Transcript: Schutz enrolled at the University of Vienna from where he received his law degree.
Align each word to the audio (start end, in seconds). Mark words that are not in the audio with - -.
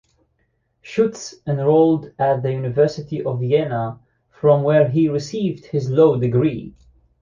Schutz 0.81 1.35
enrolled 1.45 2.11
at 2.17 2.41
the 2.41 2.51
University 2.51 3.23
of 3.23 3.39
Vienna 3.39 3.99
from 4.31 4.63
where 4.63 4.89
he 4.89 5.07
received 5.07 5.67
his 5.67 5.91
law 5.91 6.15
degree. 6.17 6.73